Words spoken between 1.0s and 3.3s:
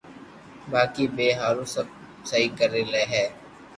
َپ ھارون سب سھو ڪري لي ھي